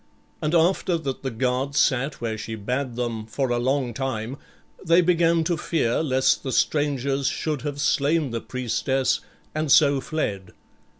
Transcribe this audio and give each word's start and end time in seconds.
And 0.41 0.55
after 0.55 0.97
that 0.97 1.21
the 1.21 1.29
guards 1.29 1.77
sat 1.79 2.19
where 2.19 2.35
she 2.35 2.55
bade 2.55 2.95
them 2.95 3.27
for 3.27 3.51
a 3.51 3.59
long 3.59 3.93
time, 3.93 4.37
they 4.83 4.99
began 4.99 5.43
to 5.43 5.57
fear 5.57 6.01
lest 6.01 6.41
the 6.41 6.51
strangers 6.51 7.27
should 7.27 7.61
have 7.61 7.79
slain 7.79 8.31
the 8.31 8.41
priestess 8.41 9.19
and 9.53 9.71
so 9.71 10.01
fled. 10.01 10.53